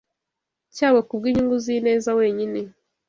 cyabo 0.75 0.99
Kubwinyungu 1.07 1.55
zineza 1.65 2.09
wenyine 2.19 2.59